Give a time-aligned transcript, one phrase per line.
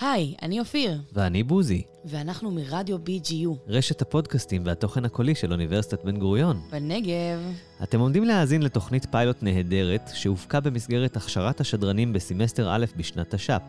[0.00, 6.16] היי, אני אופיר, ואני בוזי, ואנחנו מרדיו BGU, רשת הפודקאסטים והתוכן הקולי של אוניברסיטת בן
[6.16, 6.60] גוריון.
[6.70, 7.40] בנגב.
[7.82, 13.62] אתם עומדים להאזין לתוכנית פיילוט נהדרת שהופקה במסגרת הכשרת השדרנים בסמסטר א' בשנת תש"פ.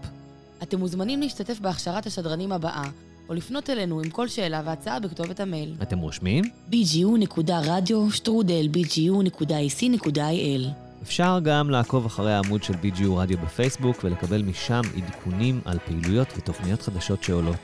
[0.63, 2.83] אתם מוזמנים להשתתף בהכשרת השדרנים הבאה,
[3.29, 5.75] או לפנות אלינו עם כל שאלה והצעה בכתובת המייל.
[5.81, 6.43] אתם רושמים?
[6.71, 15.61] bgu.radio שטרודל bgu.ac.il אפשר גם לעקוב אחרי העמוד של BGU רדיו בפייסבוק ולקבל משם עדכונים
[15.65, 17.55] על פעילויות ותוכניות חדשות שעולות.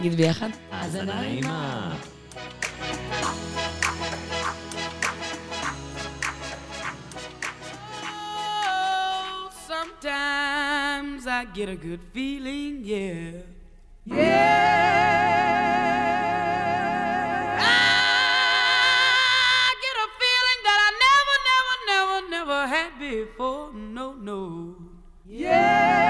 [0.00, 0.48] נגיד ביחד?
[0.70, 1.94] האזנה נעימה.
[9.68, 13.42] Sometimes I get a good feeling, yeah.
[14.06, 15.25] Yeah.
[23.10, 24.74] before, no, no.
[25.24, 26.06] Yeah.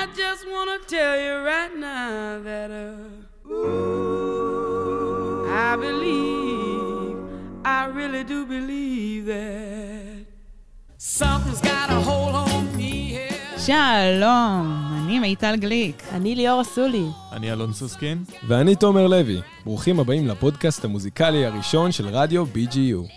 [0.00, 5.46] I just wanna tell you right now that uh, Ooh.
[5.50, 7.16] I believe,
[7.64, 10.26] I really do believe that
[10.98, 13.14] something's got a hold on me.
[13.14, 13.58] Yeah.
[13.58, 14.87] Shalom.
[15.08, 16.02] אני מיטל גליק.
[16.12, 17.04] אני ליאור אסולי.
[17.32, 18.24] אני אלון סוסקין.
[18.48, 19.40] ואני תומר לוי.
[19.64, 23.12] ברוכים הבאים לפודקאסט המוזיקלי הראשון של רדיו BGU.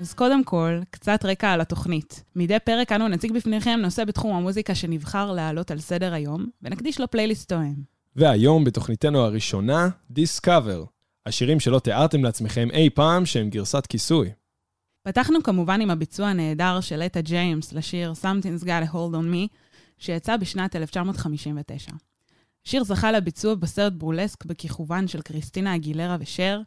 [0.00, 2.24] אז קודם כל, קצת רקע על התוכנית.
[2.36, 7.10] מדי פרק אנו נציג בפניכם נושא בתחום המוזיקה שנבחר להעלות על סדר היום, ונקדיש לו
[7.10, 7.74] פלייליסט תואם.
[8.16, 10.86] והיום בתוכניתנו הראשונה, Discover.
[11.26, 14.30] השירים שלא תיארתם לעצמכם אי פעם שהם גרסת כיסוי.
[15.02, 19.56] פתחנו כמובן עם הביצוע הנהדר של אטה ג'יימס לשיר Something's Got a Hold on Me,
[19.98, 21.92] שיצא בשנת 1959.
[22.66, 26.60] השיר זכה לביצוע בסרט ברולסק בכיכובן של קריסטינה אגילרה ושר,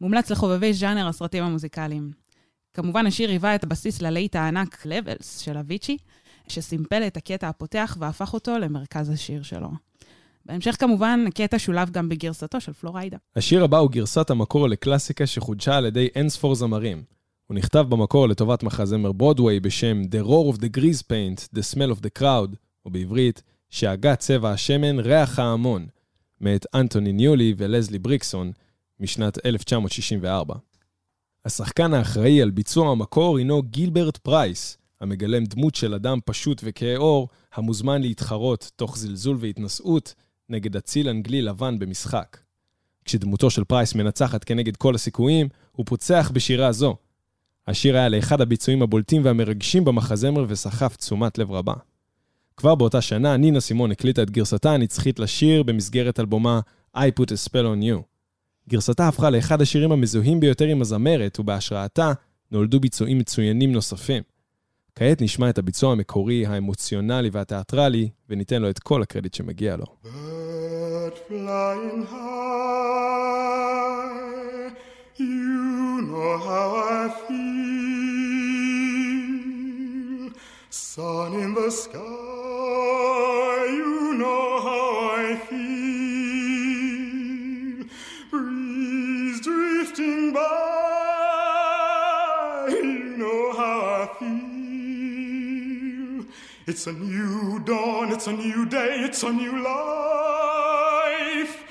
[0.00, 2.10] מומלץ לחובבי ז'אנר הסרטים המוזיקליים.
[2.74, 5.96] כמובן השיר היווה את הבסיס ללהיט הענק Levels של אביצ'י,
[6.48, 9.68] שסימפל את הקטע הפותח והפך אותו למרכז השיר שלו.
[10.46, 13.16] בהמשך כמובן, הקטע שולב גם בגרסתו של פלוריידה.
[13.36, 17.02] השיר הבא הוא גרסת המקור לקלאסיקה שחודשה על ידי אינספור זמרים.
[17.46, 21.98] הוא נכתב במקור לטובת מחזמר ברודוויי בשם The Roar of the Grease Paint, The Smell
[21.98, 25.86] of the Crowd, או בעברית, שאגה צבע השמן ריח ההמון,
[26.40, 28.52] מאת אנטוני ניולי ולזלי בריקוס,
[29.00, 30.54] משנת 1964.
[31.44, 37.28] השחקן האחראי על ביצוע המקור הינו גילברט פרייס, המגלם דמות של אדם פשוט וכהה עור,
[37.54, 40.14] המוזמן להתחרות, תוך זלזול והתנשאות,
[40.48, 42.36] נגד אציל אנגלי לבן במשחק.
[43.04, 46.96] כשדמותו של פרייס מנצחת כנגד כל הסיכויים, הוא פוצח בשירה זו.
[47.66, 51.74] השיר היה לאחד הביצועים הבולטים והמרגשים במחזמר וסחף תשומת לב רבה.
[52.56, 56.60] כבר באותה שנה, נינה סימון הקליטה את גרסתה הנצחית לשיר במסגרת אלבומה
[56.96, 58.02] I Put a Spell on You.
[58.68, 62.12] גרסתה הפכה לאחד השירים המזוהים ביותר עם הזמרת, ובהשראתה
[62.50, 64.22] נולדו ביצועים מצוינים נוספים.
[64.94, 69.86] כעת נשמע את הביצוע המקורי, האמוציונלי והתיאטרלי, וניתן לו את כל הקרדיט שמגיע לו.
[72.12, 73.06] High,
[75.18, 76.68] you know how
[77.00, 77.46] I feel.
[80.70, 82.25] Sun in the sky,
[96.68, 101.64] It's a new dawn, it's a new day, it's a new life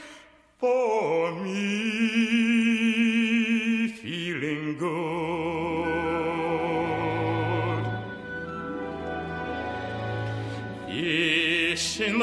[0.58, 2.65] for me.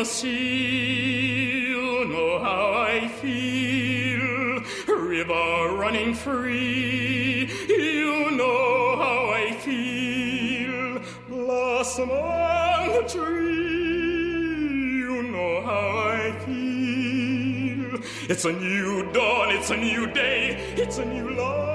[0.03, 4.65] In you know how I feel.
[4.89, 11.01] River running free, you know how I feel.
[11.29, 18.01] Blossom on the tree, you know how I feel.
[18.29, 21.72] It's a new dawn, it's a new day, it's a new life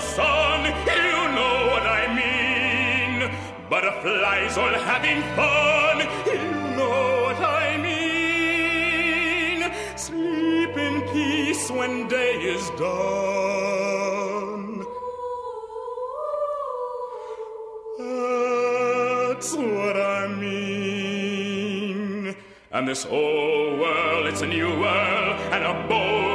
[0.00, 3.30] sun, you know what I mean.
[3.68, 9.70] Butterflies all having fun, you know what I mean.
[9.96, 14.84] Sleep in peace when day is done.
[17.98, 22.34] That's what I mean.
[22.72, 26.29] And this whole world, it's a new world and a bold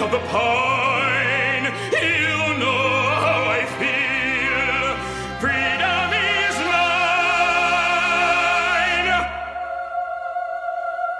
[0.00, 1.64] Of the pine.
[1.90, 2.82] You know
[3.24, 4.96] how I feel.
[5.40, 7.98] Freedom is mine.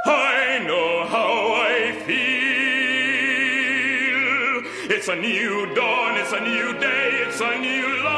[0.07, 2.37] I know how I feel.
[4.97, 8.18] It's a new dawn, it's a new day, it's a new life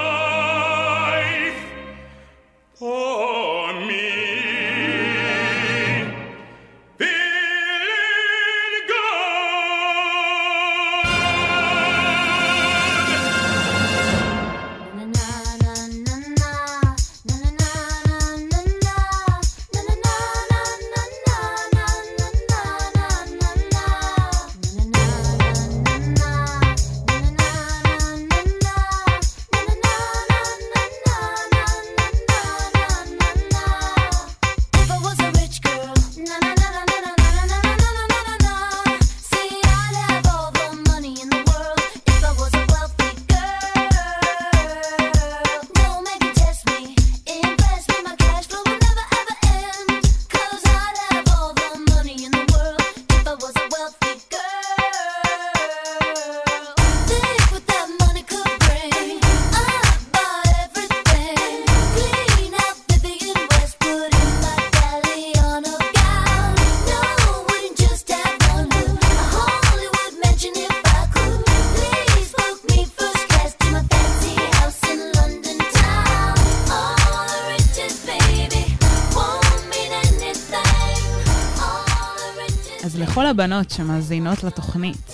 [83.41, 85.13] הבנות שמאזינות לתוכנית,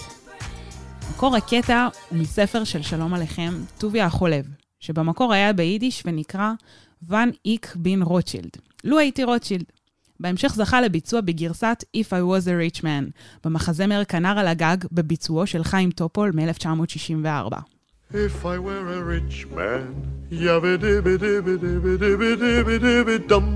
[1.10, 4.44] מקור הקטע הוא מספר של שלום עליכם, טוביה החולב,
[4.80, 6.52] שבמקור היה ביידיש ונקרא
[7.08, 8.50] ווען איך בין רוטשילד.
[8.84, 9.64] לו הייתי רוטשילד.
[10.20, 13.10] בהמשך זכה לביצוע בגרסת If I was a rich man,
[13.44, 17.54] במחזמר כנר על הגג, בביצועו של חיים טופול מ-1964.
[18.12, 19.86] If I were a rich man,
[23.28, 23.46] dum.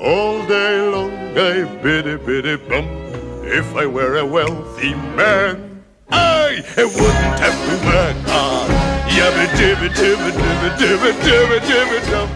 [0.00, 3.03] All day long I biddy biddy bum.
[3.46, 8.70] If I were a wealthy man, I wouldn't have to work hard.
[9.16, 12.28] Yabba dibba dibba dibba dibba dibba dibba dum.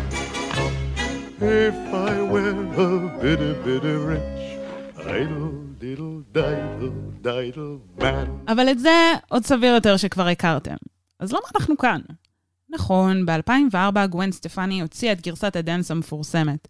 [1.40, 2.88] If I were a
[3.20, 4.42] biddy biddy rich,
[5.20, 8.26] idle diddle diddle diddle man.
[8.48, 10.76] אבל את זה עוד סביר יותר שכבר הכרתם.
[11.20, 12.00] אז למה אנחנו כאן?
[12.70, 16.68] נכון, ב-2004 גווין סטפני הוציאה את גרסת ה dance המפורסמת.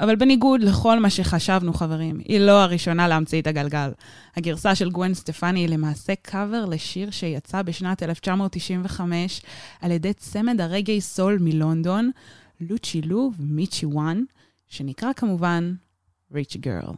[0.00, 3.90] אבל בניגוד לכל מה שחשבנו, חברים, היא לא הראשונה להמציא את הגלגל.
[4.36, 9.40] הגרסה של גווין סטפני היא למעשה קאבר לשיר שיצא בשנת 1995
[9.80, 12.10] על ידי צמד הרגאיי סול מלונדון,
[12.60, 14.22] לוצ'י לו ומיצ'י וואן,
[14.68, 15.74] שנקרא כמובן
[16.32, 16.94] Rich Girl.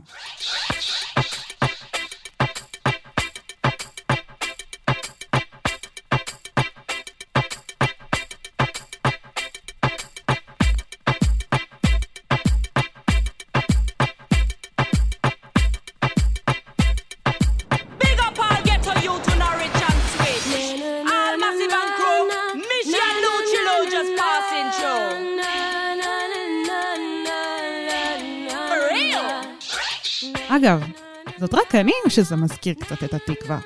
[31.72, 33.58] קטנים שזה מזכיר קצת את התקווה.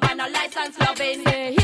[0.00, 1.24] no ban a license loving.
[1.24, 1.57] Say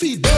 [0.00, 0.37] every day.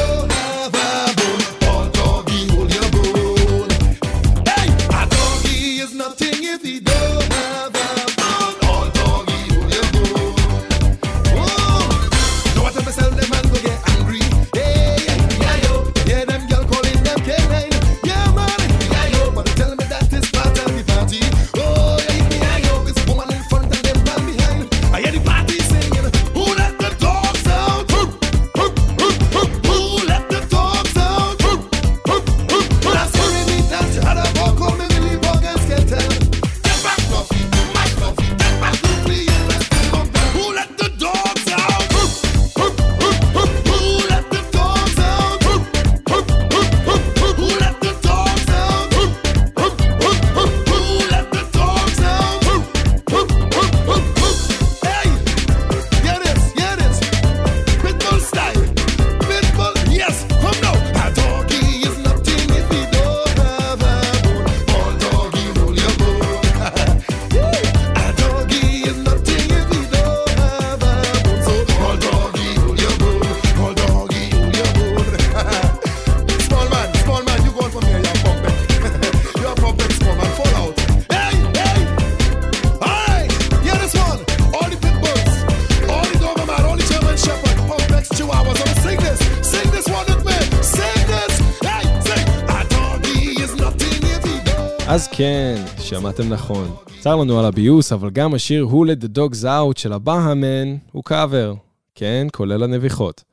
[95.90, 96.70] שמעתם נכון.
[97.00, 101.04] צר לנו על הביוס, אבל גם השיר Who Let the Dogs Out של הבאהמן הוא
[101.04, 101.54] קאבר.
[101.94, 103.24] כן, כולל הנביחות.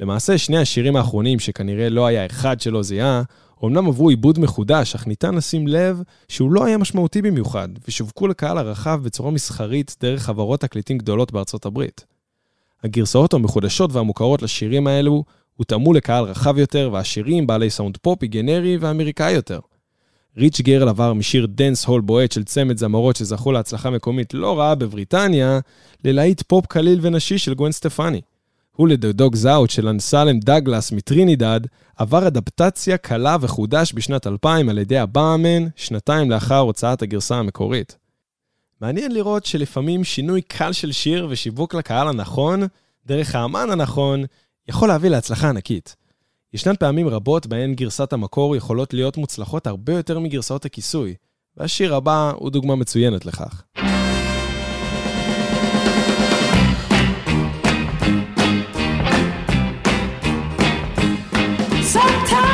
[0.00, 3.22] למעשה, שני השירים האחרונים, שכנראה לא היה אחד שלא זיהה,
[3.62, 8.58] אומנם עברו עיבוד מחודש, אך ניתן לשים לב שהוא לא היה משמעותי במיוחד, ושווקו לקהל
[8.58, 12.04] הרחב בצורה מסחרית דרך חברות תקליטים גדולות בארצות הברית.
[12.84, 15.24] הגרסאות המחודשות והמוכרות לשירים האלו
[15.56, 19.58] הותאמו לקהל רחב יותר, והשירים בעלי סאונד פופי גנרי ואמריקאי יותר.
[20.36, 25.60] Rich Girl עבר משיר dancehall בועט של צמד זמרות שזכו להצלחה מקומית לא רעה בבריטניה,
[26.04, 28.20] ללהיט פופ קליל ונשי של גווין סטפני.
[28.76, 31.60] Who Let the Dogs Out של אנסלם דגלס מטרינידד,
[31.96, 37.96] עבר אדפטציה קלה וחודש בשנת 2000 על ידי הבאהא מן, שנתיים לאחר הוצאת הגרסה המקורית.
[38.80, 42.62] מעניין לראות שלפעמים שינוי קל של שיר ושיווק לקהל הנכון,
[43.06, 44.24] דרך האמן הנכון,
[44.68, 45.96] יכול להביא להצלחה ענקית.
[46.54, 51.14] ישנן פעמים רבות בהן גרסת המקור יכולות להיות מוצלחות הרבה יותר מגרסאות הכיסוי,
[51.56, 53.62] והשיר הבא הוא דוגמה מצוינת לכך.
[61.92, 62.49] Sometimes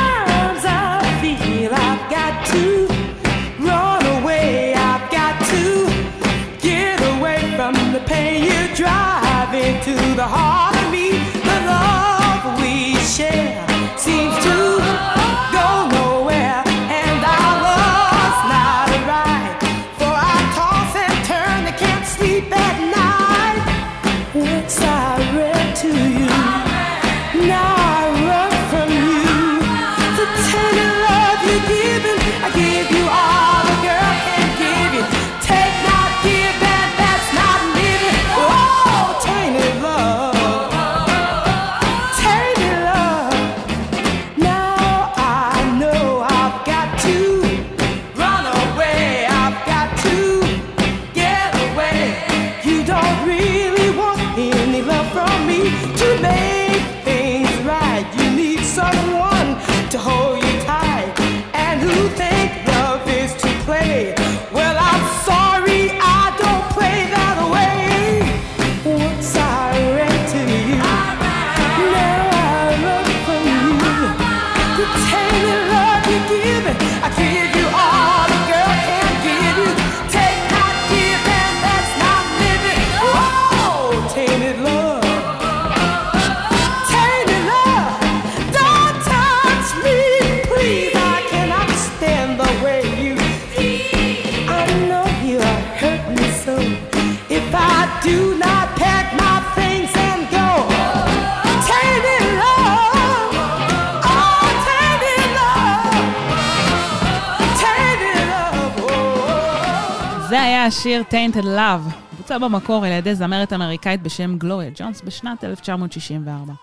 [110.67, 116.53] השיר Tainted Love, בוצע במקור על ידי זמרת אמריקאית בשם גלוריה ג'ונס בשנת 1964.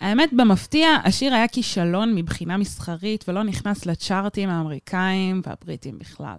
[0.00, 6.38] האמת, במפתיע, השיר היה כישלון מבחינה מסחרית ולא נכנס לצ'ארטים האמריקאים והבריטים בכלל.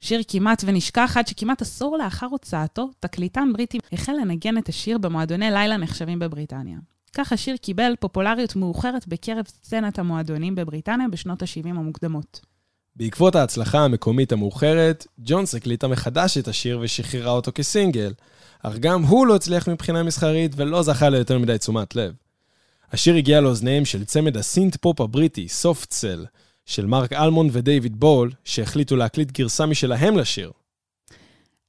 [0.00, 5.50] שיר כמעט ונשכח עד שכמעט עשור לאחר הוצאתו, תקליטן בריטי החל לנגן את השיר במועדוני
[5.50, 6.78] לילה נחשבים בבריטניה.
[7.16, 12.53] כך השיר קיבל פופולריות מאוחרת בקרב סצנת המועדונים בבריטניה בשנות ה-70 המוקדמות.
[12.96, 18.12] בעקבות ההצלחה המקומית המאוחרת, ג'ונס הקליטה מחדש את השיר ושחררה אותו כסינגל,
[18.62, 22.12] אך גם הוא לא הצליח מבחינה מסחרית ולא זכה ליותר מדי תשומת לב.
[22.92, 26.24] השיר הגיע לאוזניהם של צמד ה synth pop הבריטי, סופט סל,
[26.66, 30.50] של מרק אלמון ודייוויד בול, שהחליטו להקליט גרסה משלהם לשיר.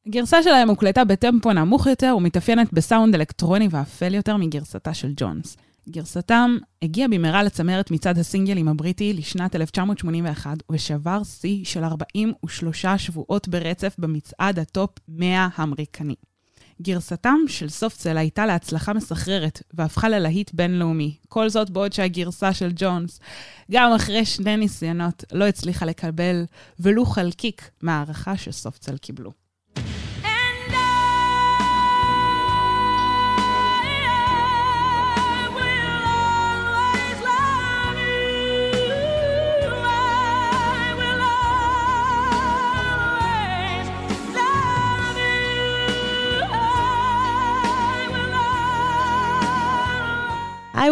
[0.07, 5.57] הגרסה שלהם הוקלטה בטמפו נמוך יותר ומתאפיינת בסאונד אלקטרוני ואפל יותר מגרסתה של ג'ונס.
[5.89, 13.95] גרסתם הגיעה במהרה לצמרת מצעד הסינגלים הבריטי לשנת 1981 ושבר שיא של 43 שבועות ברצף
[13.99, 16.15] במצעד ה top 100 האמריקני.
[16.81, 21.15] גרסתם של סופטסל הייתה להצלחה מסחררת והפכה ללהיט בינלאומי.
[21.29, 23.19] כל זאת בעוד שהגרסה של ג'ונס,
[23.71, 26.45] גם אחרי שני ניסיונות, לא הצליחה לקבל
[26.79, 29.44] ולו חלקיק מהערכה שסופטסל קיבלו.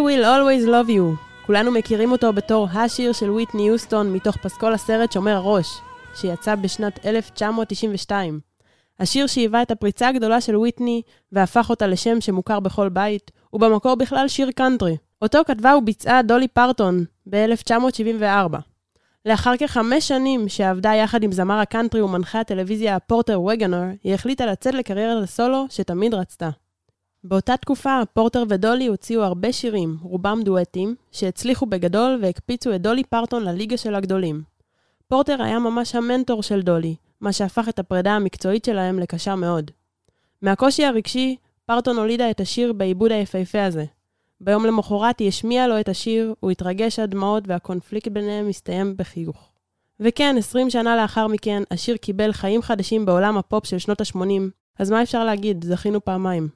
[0.03, 1.17] will always love you.
[1.45, 5.67] כולנו מכירים אותו בתור השיר של ויטני יוסטון מתוך פסקול הסרט שומר הראש,
[6.15, 8.39] שיצא בשנת 1992.
[8.99, 13.95] השיר שהיווה את הפריצה הגדולה של ויטני והפך אותה לשם שמוכר בכל בית, הוא במקור
[13.95, 14.97] בכלל שיר קאנטרי.
[15.21, 18.57] אותו כתבה וביצעה דולי פרטון ב-1974.
[19.25, 24.73] לאחר כחמש שנים שעבדה יחד עם זמר הקאנטרי ומנחה הטלוויזיה פורטר וגנר, היא החליטה לצאת
[24.73, 26.49] לקריירת הסולו שתמיד רצתה.
[27.23, 33.43] באותה תקופה, פורטר ודולי הוציאו הרבה שירים, רובם דואטים, שהצליחו בגדול והקפיצו את דולי פרטון
[33.43, 34.41] לליגה של הגדולים.
[35.07, 39.71] פורטר היה ממש המנטור של דולי, מה שהפך את הפרידה המקצועית שלהם לקשה מאוד.
[40.41, 43.85] מהקושי הרגשי, פרטון הולידה את השיר בעיבוד היפהפה הזה.
[44.41, 49.49] ביום למחרת היא השמיעה לו את השיר, הוא התרגש עד דמעות והקונפליקט ביניהם הסתיים בחיוך.
[49.99, 54.41] וכן, 20 שנה לאחר מכן, השיר קיבל חיים חדשים בעולם הפופ של שנות ה-80,
[54.79, 56.49] אז מה אפשר להגיד, זכינו פעמיים.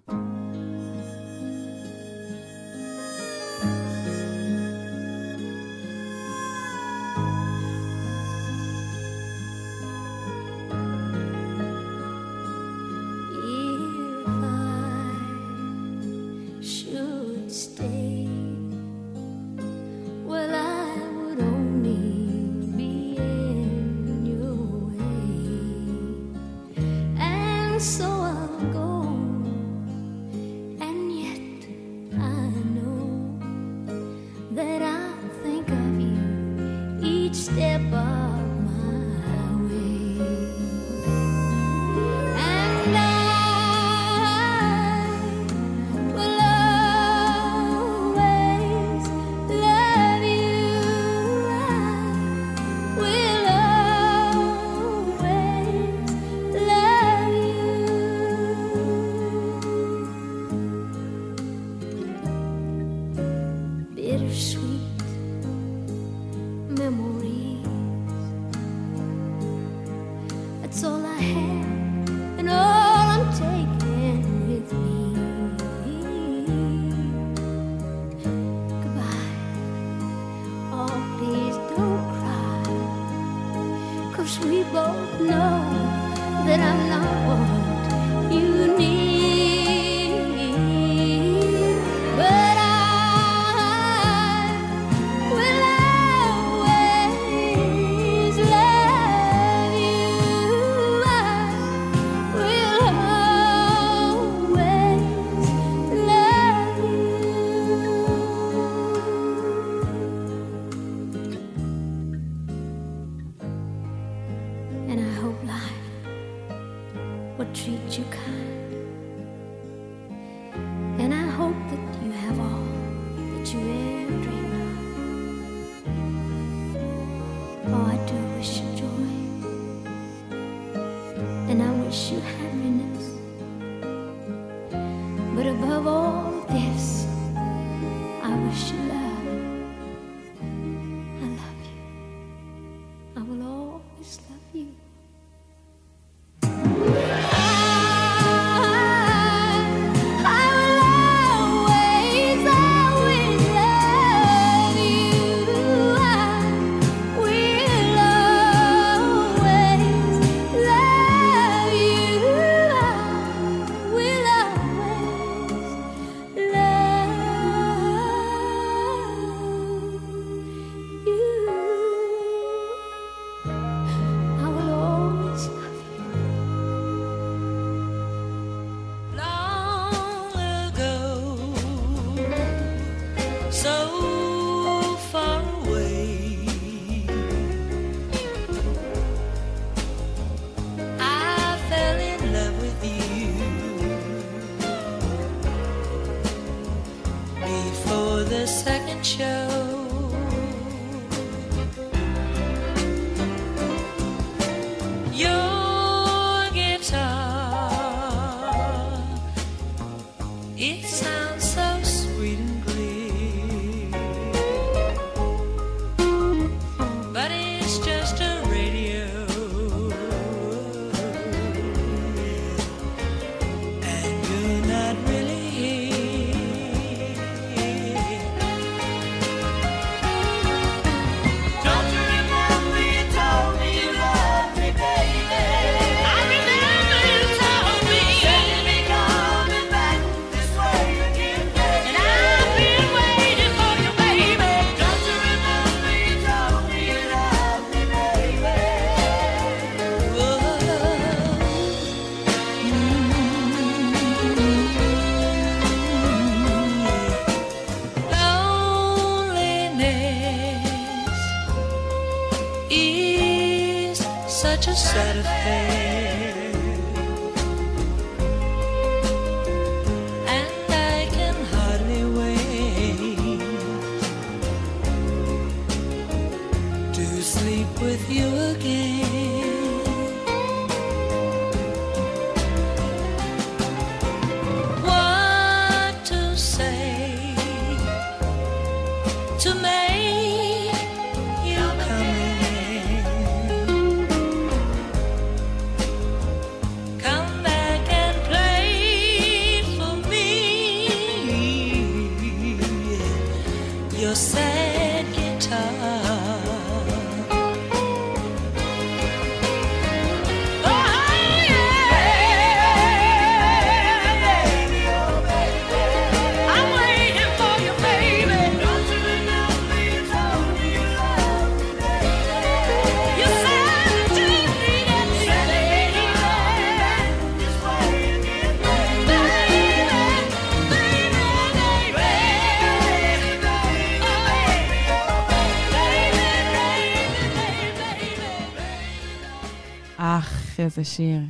[340.78, 341.22] איזה שיר.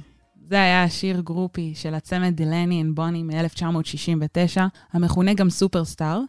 [0.49, 4.61] זה היה השיר Groupie של הצמד דילני אנד בוני מ-1969,
[4.93, 6.21] המכונה גם Superstar,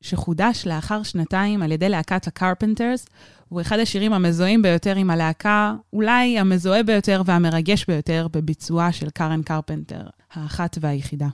[0.00, 3.06] שחודש לאחר שנתיים על ידי להקת הקרפנטרס,
[3.48, 9.42] הוא אחד השירים המזוהים ביותר עם הלהקה, אולי המזוהה ביותר והמרגש ביותר בביצועה של קארן
[9.42, 11.28] קרפנטר, האחת והיחידה.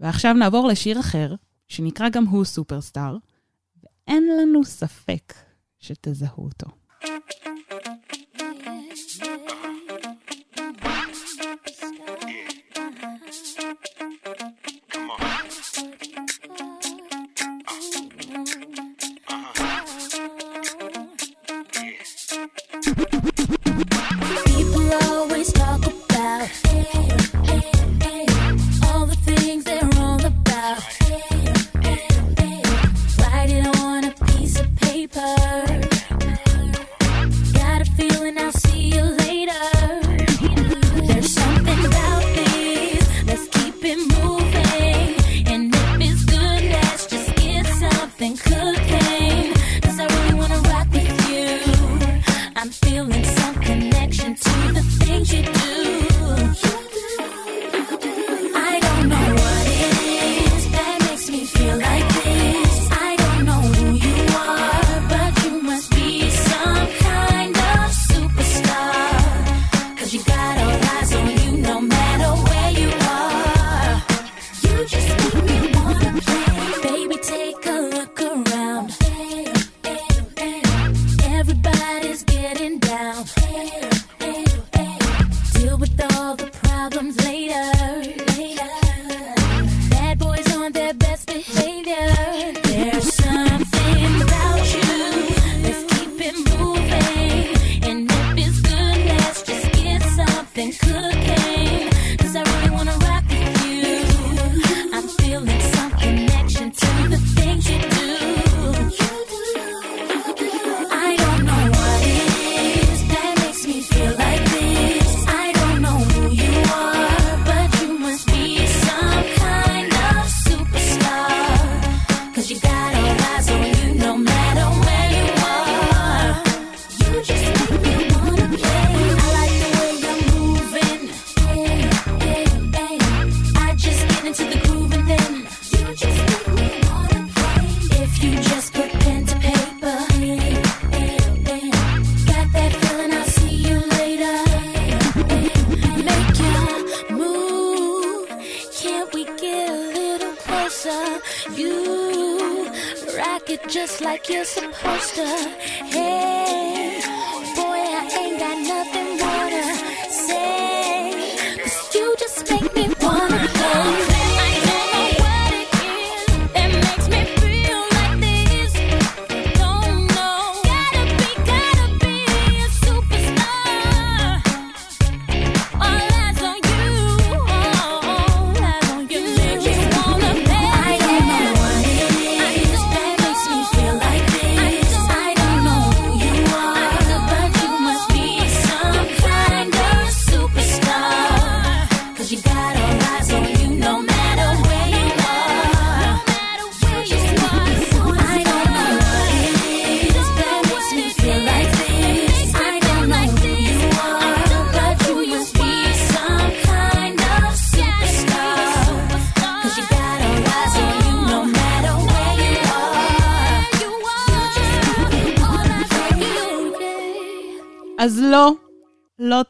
[0.00, 1.34] ועכשיו נעבור לשיר אחר,
[1.68, 3.16] שנקרא גם הוא Superstar,
[3.82, 5.34] ואין לנו ספק
[5.78, 6.66] שתזהו אותו.
[7.02, 7.06] Yeah,
[9.22, 9.71] yeah.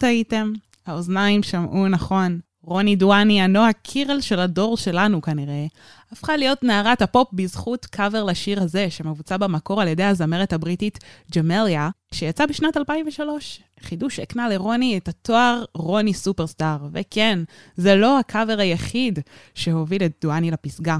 [0.02, 0.52] טעיתם.
[0.86, 2.40] האוזניים שמעו נכון.
[2.62, 5.66] רוני דואני, הנועה קירל של הדור שלנו כנראה,
[6.12, 10.98] הפכה להיות נערת הפופ בזכות קאבר לשיר הזה, שמבוצע במקור על ידי הזמרת הבריטית
[11.36, 13.60] ג'מליה, שיצא בשנת 2003.
[13.80, 17.38] חידוש הקנה לרוני את התואר רוני סופרסטאר, וכן,
[17.76, 19.18] זה לא הקאבר היחיד
[19.54, 20.98] שהוביל את דואני לפסגה.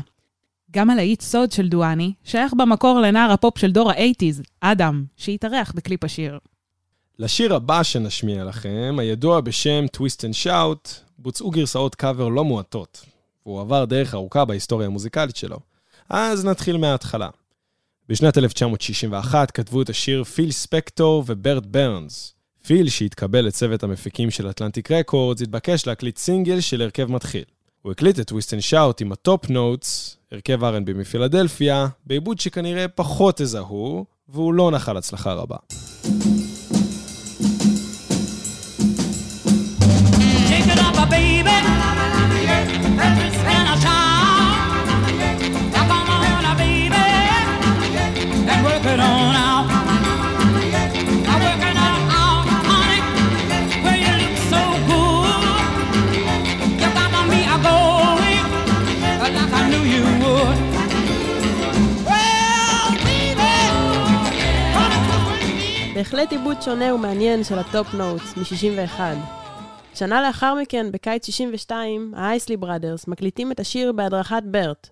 [0.70, 6.04] גם הלהיט סוד של דואני שייך במקור לנער הפופ של דור האייטיז, אדם, שהתארח בקליפ
[6.04, 6.38] השיר.
[7.18, 13.04] לשיר הבא שנשמיע לכם, הידוע בשם Twist and Shout, בוצעו גרסאות קאבר לא מועטות,
[13.46, 15.58] והוא עבר דרך ארוכה בהיסטוריה המוזיקלית שלו.
[16.08, 17.28] אז נתחיל מההתחלה.
[18.08, 22.34] בשנת 1961 כתבו את השיר פיל ספקטור וברט ברנס.
[22.66, 27.44] פיל, שהתקבל לצוות המפיקים של אטלנטיק רקורדס, התבקש להקליט סינגל של הרכב מתחיל.
[27.82, 33.36] הוא הקליט את Twist and Shout עם הטופ נוטס, הרכב R&B מפילדלפיה, בעיבוד שכנראה פחות
[33.36, 35.56] תזהו, והוא לא נחל הצלחה רבה.
[65.94, 69.41] בהחלט עיבוד שונה ומעניין של הטופ נוטס מ-61.
[69.94, 74.88] שנה לאחר מכן, בקיץ 62, האייסלי בראדרס מקליטים את השיר בהדרכת ברט.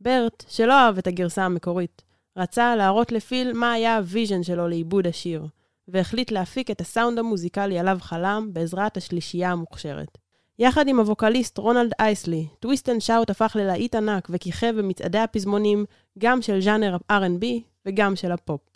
[0.00, 2.02] ברט, שלא אהב את הגרסה המקורית,
[2.36, 5.46] רצה להראות לפיל מה היה ה vision שלו לעיבוד השיר,
[5.88, 10.18] והחליט להפיק את הסאונד המוזיקלי עליו חלם בעזרת השלישייה המוכשרת.
[10.58, 15.84] יחד עם הווקליסט רונלד אייסלי, Twist and Shout הפך ללהיט ענק וכיכב במצעדי הפזמונים
[16.18, 17.44] גם של ז'אנר R&B
[17.86, 18.71] וגם של הפופ.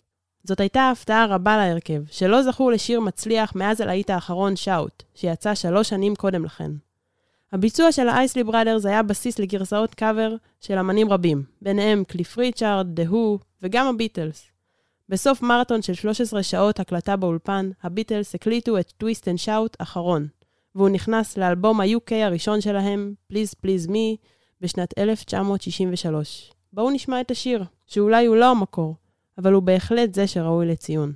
[0.47, 5.89] זאת הייתה הפתעה רבה להרכב, שלא זכו לשיר מצליח מאז הלהיט האחרון Shout, שיצא שלוש
[5.89, 6.71] שנים קודם לכן.
[7.51, 13.03] הביצוע של האייסלי בראדרס היה בסיס לגרסאות קאבר של אמנים רבים, ביניהם קליף ריצ'ארד, דה
[13.07, 14.45] הו וגם הביטלס.
[15.09, 20.27] בסוף מרתון של 13 שעות הקלטה באולפן, הביטלס הקליטו את Twist and Shout אחרון,
[20.75, 24.25] והוא נכנס לאלבום ה-UK הראשון שלהם, Please Please Me,
[24.61, 26.51] בשנת 1963.
[26.73, 28.95] בואו נשמע את השיר, שאולי הוא לא המקור,
[29.37, 31.11] אבל הוא בהחלט זה שראוי לציון.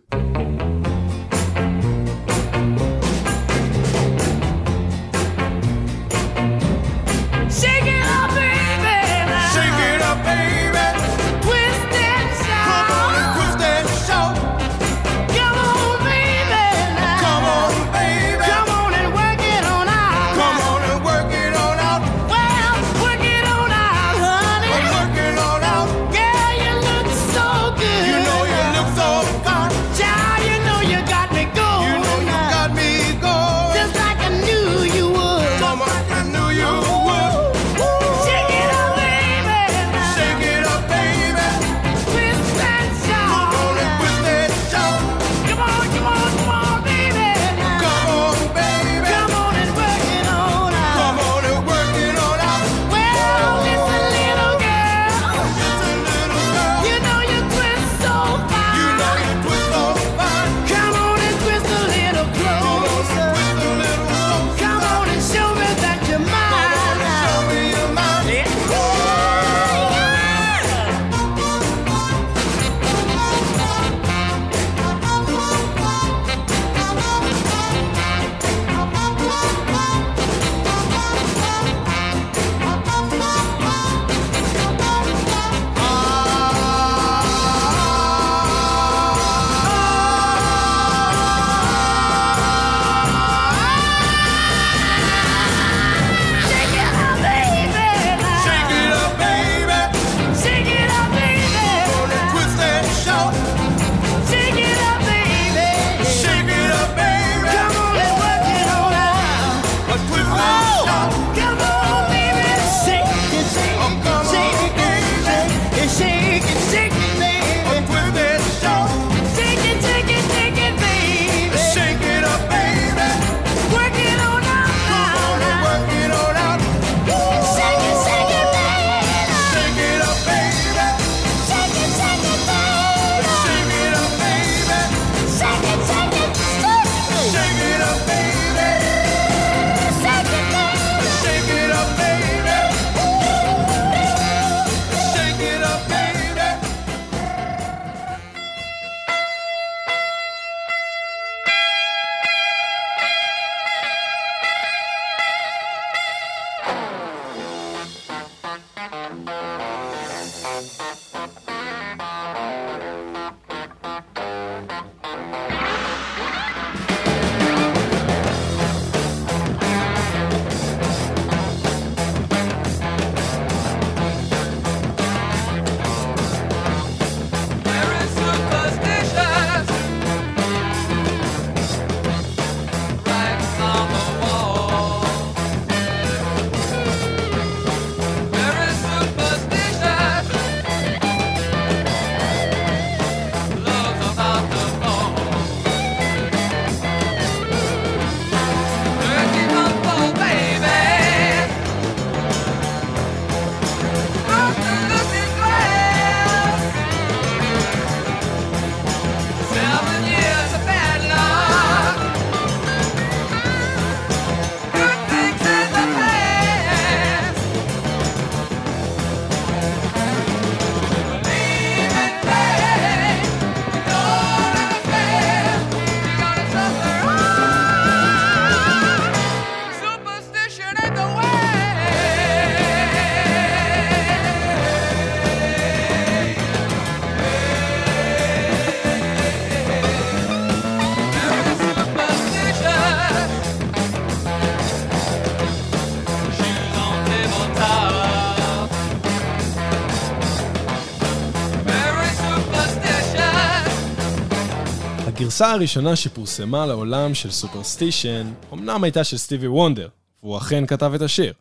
[255.41, 259.87] הגרסה הראשונה שפורסמה לעולם של Superstition, אמנם הייתה של סטיבי וונדר,
[260.23, 261.33] והוא אכן כתב את השיר.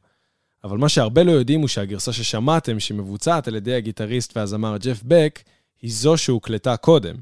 [0.65, 5.43] אבל מה שהרבה לא יודעים הוא שהגרסה ששמעתם, שמבוצעת על ידי הגיטריסט והזמר ג'ף בק,
[5.83, 7.15] היא זו שהוקלטה קודם.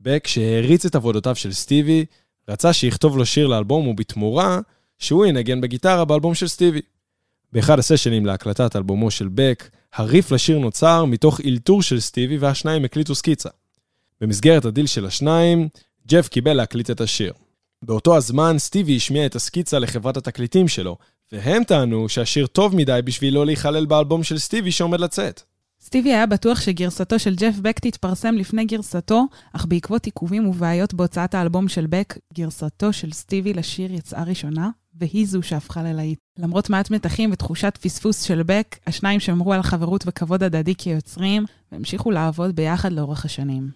[0.00, 2.04] בק, שהעריץ את עבודותיו של סטיבי,
[2.48, 4.60] רצה שיכתוב לו שיר לאלבום, ובתמורה,
[4.98, 6.80] שהוא ינגן בגיטרה באלבום של סטיבי.
[7.52, 13.14] באחד הסשנים להקלטת אלבומו של בק, הריף לשיר נוצר מתוך אילתור של סטיבי והשניים הקליטו
[13.14, 13.48] סקיצה.
[14.20, 15.68] במסגרת הדיל של השניים,
[16.08, 17.32] ג'ף קיבל להקליט את השיר.
[17.84, 20.96] באותו הזמן, סטיבי השמיע את הסקיצה לחברת התקליטים שלו,
[21.32, 25.42] והם טענו שהשיר טוב מדי בשביל לא להיכלל באלבום של סטיבי שעומד לצאת.
[25.80, 31.34] סטיבי היה בטוח שגרסתו של ג'ף בק תתפרסם לפני גרסתו, אך בעקבות עיכובים ובעיות בהוצאת
[31.34, 36.18] האלבום של בק, גרסתו של סטיבי לשיר יצאה ראשונה, והיא זו שהפכה ללהיט.
[36.38, 42.10] למרות מעט מתחים ותחושת פספוס של בק, השניים שמרו על חברות וכבוד הדדי כיוצרים, והמשיכו
[42.10, 43.70] לעבוד ביחד לאורך השנים.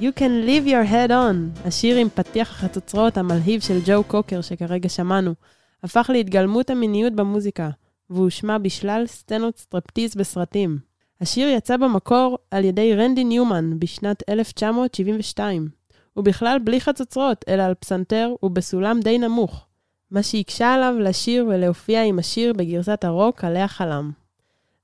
[0.00, 4.88] You can leave your hat on, השיר עם פתיח החצוצרות המלהיב של ג'ו קוקר שכרגע
[4.88, 5.34] שמענו,
[5.82, 7.70] הפך להתגלמות המיניות במוזיקה,
[8.10, 10.78] והושמע בשלל סצנות סטרפטיז בסרטים.
[11.20, 15.68] השיר יצא במקור על ידי רנדי ניומן בשנת 1972,
[16.16, 19.66] ובכלל בלי חצוצרות, אלא על פסנתר ובסולם די נמוך,
[20.10, 24.25] מה שהקשה עליו לשיר ולהופיע עם השיר בגרסת הרוק עליה חלם.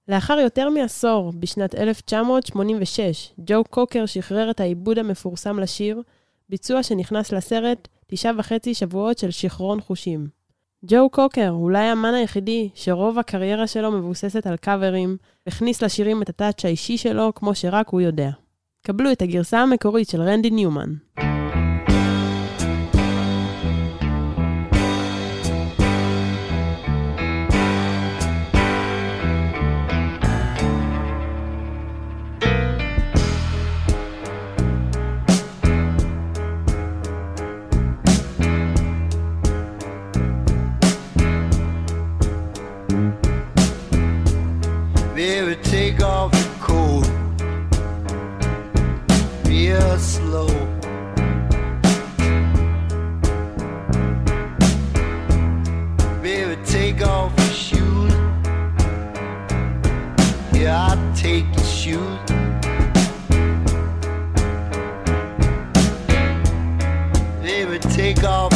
[0.09, 6.03] לאחר יותר מעשור, בשנת 1986, ג'ו קוקר שחרר את העיבוד המפורסם לשיר,
[6.49, 10.27] ביצוע שנכנס לסרט תשעה וחצי שבועות של שיכרון חושים.
[10.87, 16.65] ג'ו קוקר, אולי האמן היחידי שרוב הקריירה שלו מבוססת על קאברים, הכניס לשירים את הטאץ'
[16.65, 18.31] האישי שלו כמו שרק הוא יודע.
[18.83, 20.93] קבלו את הגרסה המקורית של רנדי ניומן.
[45.25, 47.07] Baby, take off your coat
[49.45, 50.49] real slow.
[56.20, 58.12] Baby, take off your shoes.
[60.53, 62.18] Yeah, I'll take your shoes.
[67.41, 68.52] Baby, take off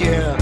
[0.00, 0.37] Yeah.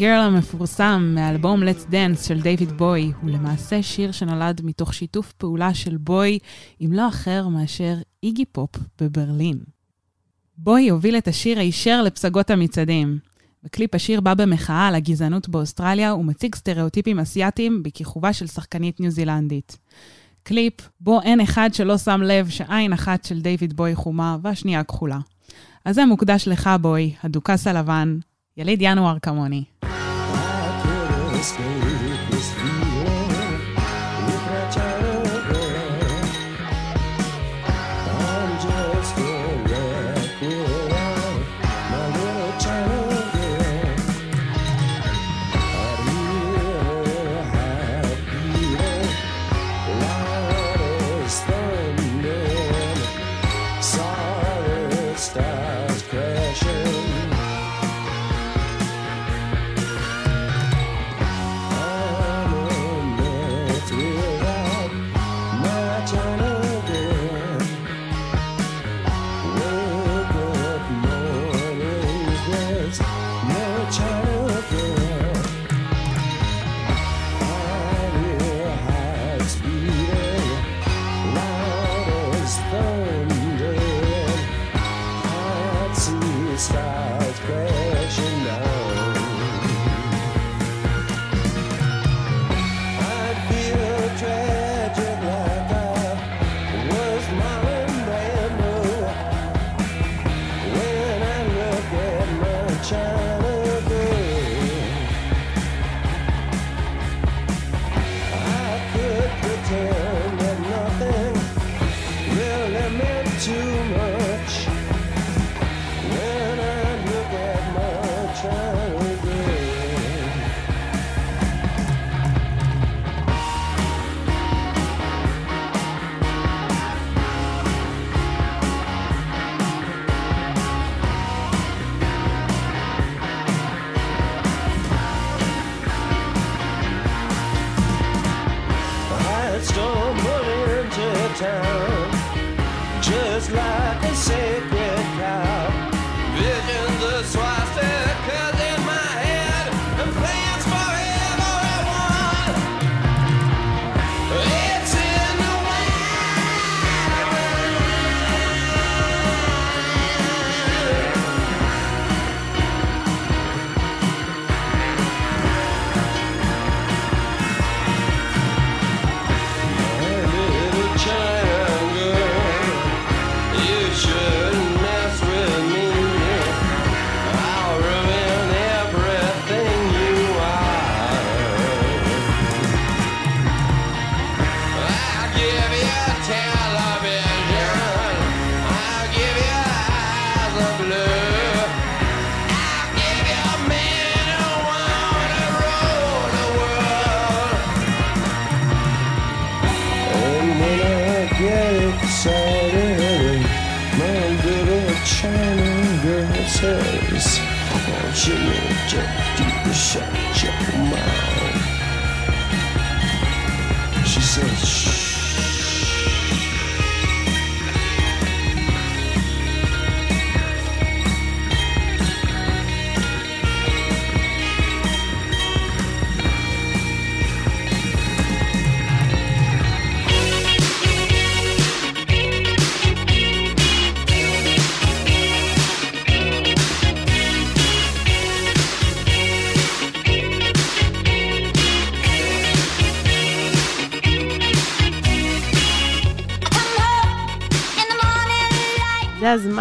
[0.00, 5.74] Girl המפורסם מאלבום Let's Dance של דיוויד בוי הוא למעשה שיר שנולד מתוך שיתוף פעולה
[5.74, 6.38] של בוי
[6.78, 8.70] עם לא אחר מאשר איגי פופ
[9.00, 9.58] בברלין.
[10.58, 13.18] בוי הוביל את השיר הישר לפסגות המצעדים.
[13.64, 19.78] בקליפ השיר בא במחאה על הגזענות באוסטרליה ומציג סטריאוטיפים אסייתיים בכיכובה של שחקנית ניו זילנדית.
[20.42, 25.18] קליפ בו אין אחד שלא שם לב שעין אחת של דיוויד בוי חומה והשנייה כחולה.
[25.84, 28.18] אז זה מוקדש לך, בוי, הדוכס הלבן,
[28.56, 29.64] יליד ינואר כמוני.
[31.40, 31.89] Christmas.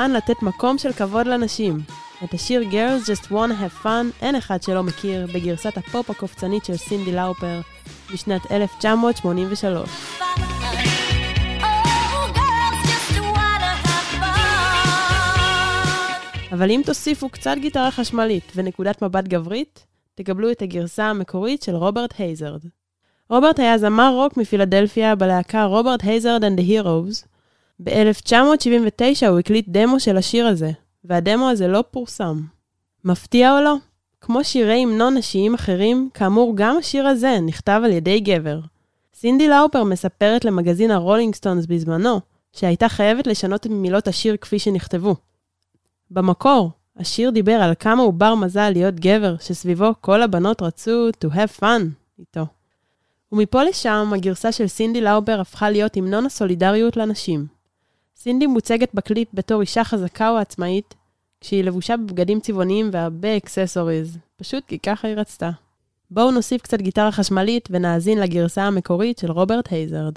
[0.09, 1.79] הזמן לתת מקום של כבוד לנשים.
[2.23, 6.77] את השיר Girls Just Wanna Have Fun אין אחד שלא מכיר בגרסת הפופ הקופצנית של
[6.77, 7.61] סינדי לאופר
[8.13, 9.89] משנת 1983.
[16.51, 19.85] אבל אם תוסיפו קצת גיטרה חשמלית ונקודת מבט גברית,
[20.15, 22.61] תקבלו את הגרסה המקורית של רוברט הייזרד.
[23.29, 27.28] רוברט היה זמר רוק מפילדלפיה בלהקה רוברט הייזרד and the Heroes.
[27.83, 30.71] ב-1979 הוא הקליט דמו של השיר הזה,
[31.03, 32.41] והדמו הזה לא פורסם.
[33.05, 33.75] מפתיע או לא?
[34.21, 38.59] כמו שירי המנון נשיים אחרים, כאמור גם השיר הזה נכתב על ידי גבר.
[39.13, 42.19] סינדי לאופר מספרת למגזין הרולינג סטונס בזמנו,
[42.53, 45.15] שהייתה חייבת לשנות את מילות השיר כפי שנכתבו.
[46.11, 51.27] במקור, השיר דיבר על כמה הוא בר מזל להיות גבר, שסביבו כל הבנות רצו to
[51.27, 51.81] have fun
[52.19, 52.45] איתו.
[53.31, 57.58] ומפה לשם, הגרסה של סינדי לאופר הפכה להיות המנון הסולידריות לנשים,
[58.21, 60.95] סינדי מוצגת בקליפ בתור אישה חזקה או עצמאית,
[61.41, 65.49] כשהיא לבושה בבגדים צבעוניים והרבה accessories, פשוט כי ככה היא רצתה.
[66.11, 70.13] בואו נוסיף קצת גיטרה חשמלית ונאזין לגרסה המקורית של רוברט הייזרד.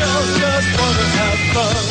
[0.00, 1.89] girls just wanna have fun.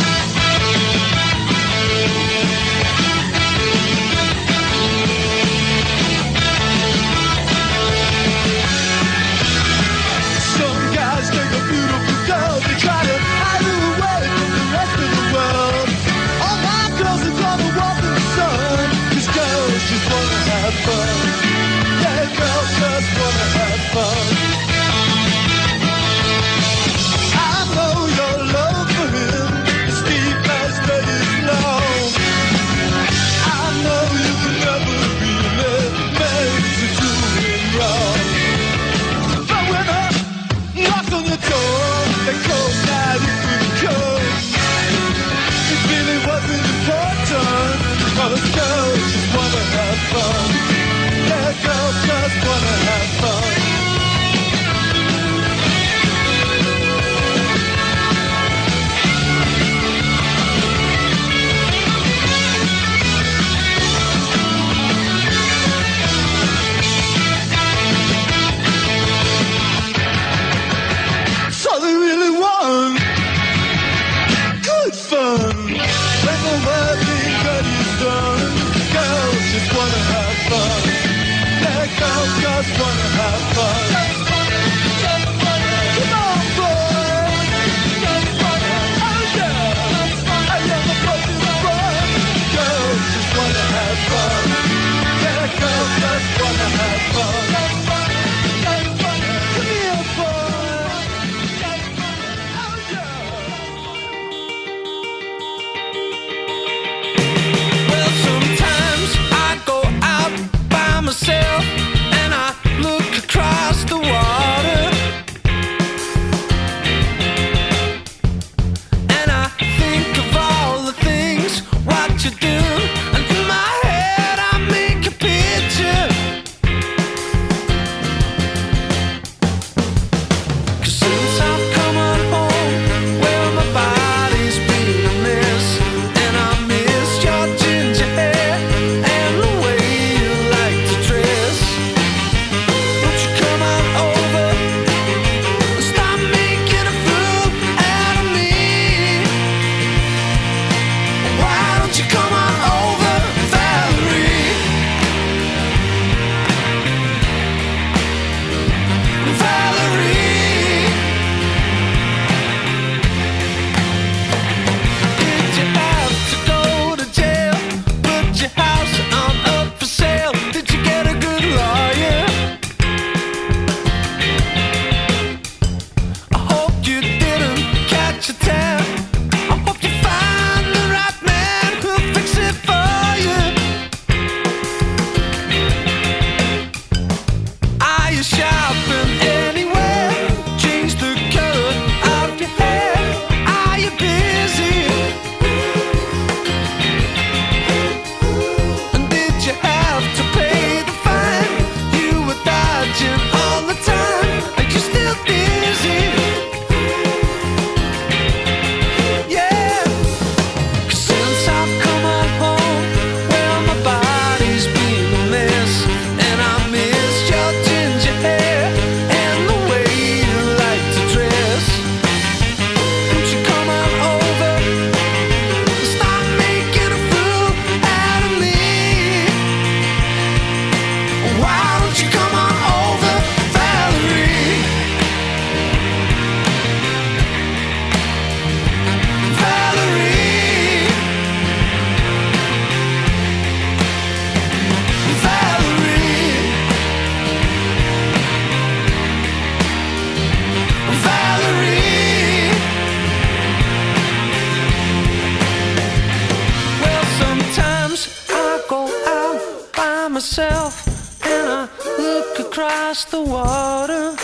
[261.30, 264.15] and I look across the water.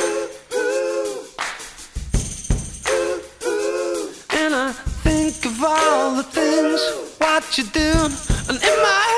[4.42, 4.72] And I
[5.04, 6.82] think of all the things,
[7.20, 8.12] what you're doing,
[8.50, 9.15] and in my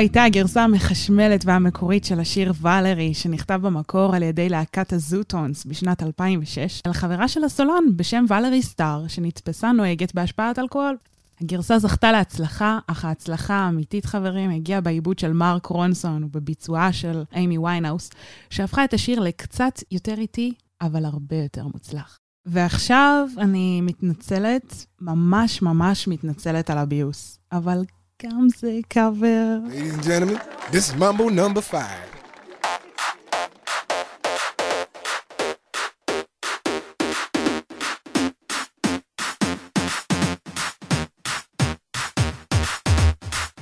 [0.00, 6.80] הייתה הגרסה המחשמלת והמקורית של השיר ולרי, שנכתב במקור על ידי להקת הזוטונס בשנת 2006,
[6.84, 10.96] על חברה של הסולן בשם ולרי סטאר, שנתפסה נוהגת בהשפעת אלכוהול.
[11.40, 17.58] הגרסה זכתה להצלחה, אך ההצלחה האמיתית, חברים, הגיעה בעיבוד של מרק רונסון ובביצועה של אימי
[17.58, 18.10] ויינאוס,
[18.50, 22.18] שהפכה את השיר לקצת יותר איטי, אבל הרבה יותר מוצלח.
[22.46, 27.84] ועכשיו אני מתנצלת, ממש ממש מתנצלת על הביוס, אבל
[28.88, 29.58] cover.
[29.64, 30.40] Ladies and gentlemen,
[30.70, 31.98] this is Mambo number five.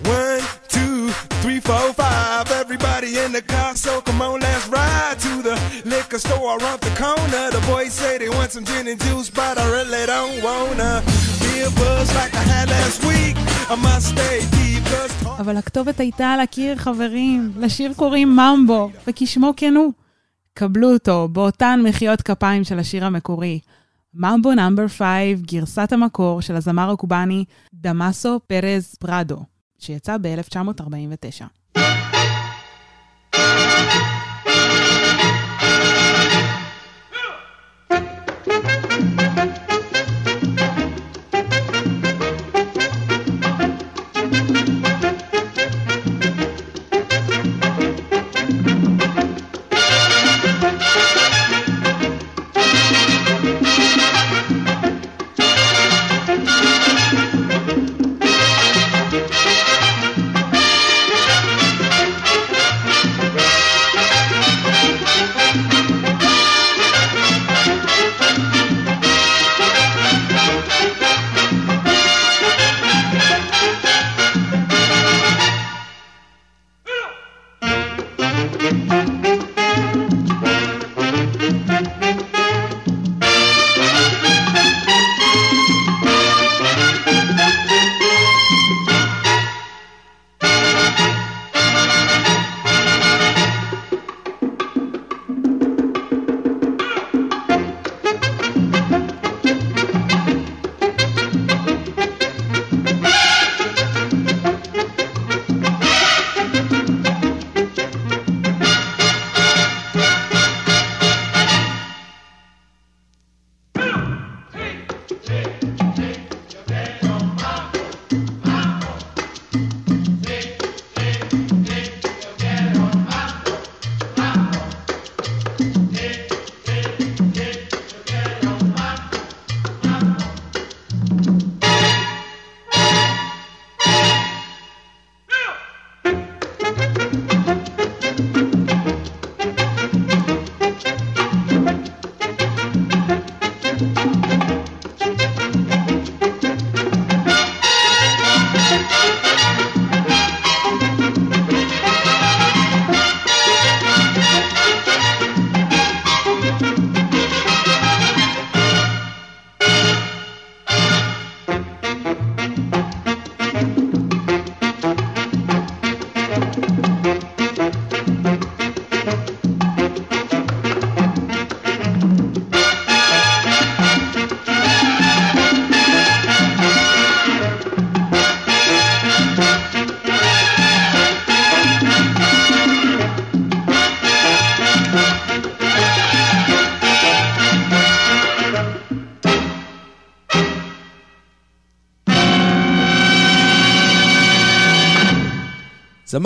[0.03, 1.11] One, two,
[1.43, 2.51] three, four, five.
[2.51, 6.91] Everybody in the car, so come on, let's ride to the liquor store around the
[6.97, 7.51] corner.
[7.51, 11.38] The boys say they want some gin and juice, but I really don't wanna.
[15.39, 17.53] אבל הכתובת הייתה על הקיר, חברים.
[17.57, 19.93] לשיר קוראים ממבו, וכשמו כן הוא.
[20.55, 23.61] קבלו אותו באותן מחיאות כפיים של השיר המקורי.
[24.15, 25.03] ממבו נאמבר 5,
[25.41, 27.45] גרסת המקור של הזמר הקובאני
[27.75, 29.45] דמאסו פרז פרדו,
[29.79, 31.45] שיצא ב-1949.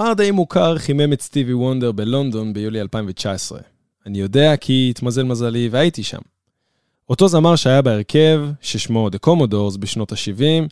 [0.02, 3.60] זמר די מוכר חימם את סטיבי וונדר בלונדון ביולי 2019.
[4.06, 6.18] אני יודע כי התמזל מזלי והייתי שם.
[7.08, 10.68] אותו זמר שהיה בהרכב, ששמו The Commodores בשנות ה-70,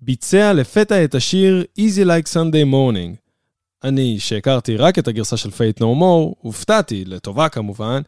[0.00, 3.16] ביצע לפתע את השיר Easy Like Sunday Morning.
[3.84, 8.02] אני, שהכרתי רק את הגרסה של Fate No More, הופתעתי, לטובה כמובן,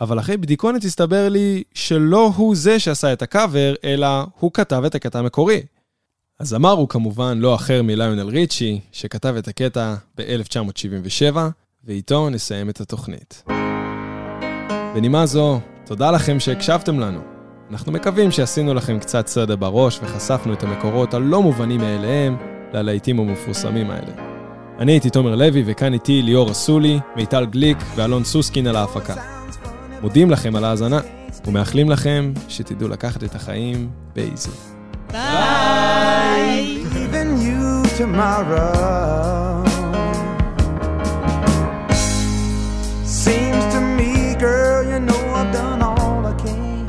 [0.00, 4.06] אבל אחרי בדיקונת הסתבר לי שלא הוא זה שעשה את הקאבר, אלא
[4.38, 5.62] הוא כתב את הקטע המקורי.
[6.40, 11.36] הזמר הוא כמובן לא אחר מליונל ריצ'י, שכתב את הקטע ב-1977,
[11.84, 13.42] ואיתו נסיים את התוכנית.
[14.94, 17.20] בנימה זו, תודה לכם שהקשבתם לנו.
[17.70, 22.36] אנחנו מקווים שעשינו לכם קצת סדר בראש וחשפנו את המקורות הלא מובנים מאליהם
[22.72, 24.12] ללהיטים המפורסמים האלה.
[24.78, 29.14] אני הייתי תומר לוי, וכאן איתי ליאור אסולי, מיטל גליק ואלון סוסקין על ההפקה.
[30.02, 31.00] מודים לכם על ההאזנה,
[31.46, 34.50] ומאחלים לכם שתדעו לקחת את החיים באיזי.
[36.94, 39.64] Leaving you tomorrow.
[43.04, 46.86] Seems to me, girl, you know I've done all I can.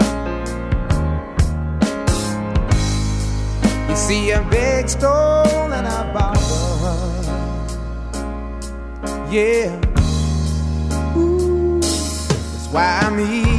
[3.90, 6.52] You see a big stone and I borrow.
[9.30, 9.76] Yeah.
[11.16, 13.51] Ooh, that's why I'm easy.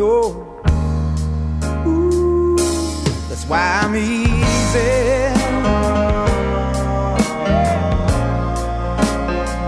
[0.00, 0.32] No.
[1.86, 2.56] Ooh,
[3.28, 5.26] that's why I'm easy.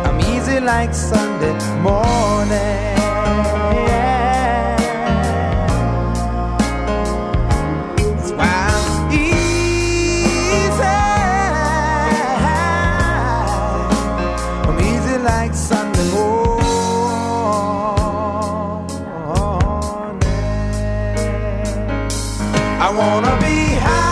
[0.07, 1.53] I'm easy like Sunday
[1.83, 2.92] morning.
[22.85, 24.12] I wanna be high,